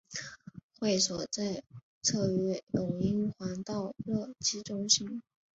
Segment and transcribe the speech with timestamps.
[0.79, 1.63] 会所在
[2.03, 5.21] 鲗鱼涌英皇道乐基中心。